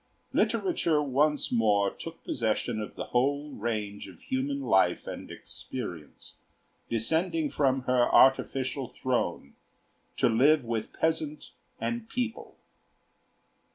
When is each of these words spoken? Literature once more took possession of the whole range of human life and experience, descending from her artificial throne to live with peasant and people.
Literature 0.33 0.99
once 0.99 1.51
more 1.51 1.91
took 1.91 2.23
possession 2.23 2.81
of 2.81 2.95
the 2.95 3.03
whole 3.13 3.51
range 3.51 4.07
of 4.07 4.19
human 4.19 4.59
life 4.61 5.05
and 5.05 5.29
experience, 5.29 6.33
descending 6.89 7.51
from 7.51 7.81
her 7.81 8.11
artificial 8.11 8.87
throne 8.87 9.53
to 10.17 10.27
live 10.27 10.63
with 10.65 10.91
peasant 10.91 11.51
and 11.79 12.09
people. 12.09 12.57